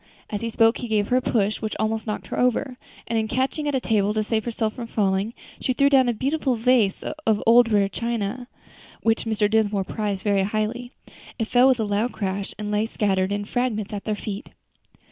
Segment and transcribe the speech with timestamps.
[0.31, 3.27] As he spoke he gave her a push, which almost knocked her over, and in
[3.27, 7.03] catching at a table to save herself from falling, she threw down a beautiful vase
[7.03, 8.47] of rare old china,
[9.03, 9.47] which Mr.
[9.47, 10.91] Dinsmore prized very highly.
[11.37, 14.49] It fell with a loud crash, and lay scattered in fragments at their feet.